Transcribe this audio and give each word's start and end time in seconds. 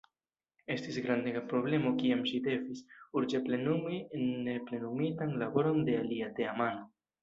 Estis 0.75 0.95
grandega 1.05 1.43
problemo 1.51 1.91
kiam 1.99 2.25
ŝi 2.31 2.41
devis 2.49 2.83
“urĝe 3.21 3.45
plenumi 3.47 4.03
neplenumitan 4.51 5.41
laboron 5.47 5.83
de 5.93 6.01
alia 6.05 6.37
teamano. 6.43 6.89